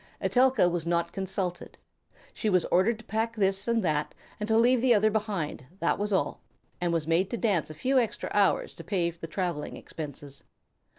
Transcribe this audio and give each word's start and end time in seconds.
Etelka 0.19 0.67
was 0.67 0.87
not 0.87 1.11
consulted. 1.11 1.77
She 2.33 2.49
was 2.49 2.65
ordered 2.71 2.97
to 2.97 3.05
pack 3.05 3.35
this 3.35 3.67
and 3.67 3.83
that, 3.83 4.15
and 4.39 4.47
to 4.47 4.57
leave 4.57 4.81
the 4.81 4.95
other 4.95 5.11
behind, 5.11 5.67
that 5.79 5.99
was 5.99 6.11
all, 6.11 6.41
and 6.81 6.91
was 6.91 7.05
made 7.05 7.29
to 7.29 7.37
dance 7.37 7.69
a 7.69 7.75
few 7.75 7.99
extra 7.99 8.31
hours 8.33 8.73
to 8.73 8.83
pay 8.83 9.11
the 9.11 9.27
travelling 9.27 9.77
expenses. 9.77 10.43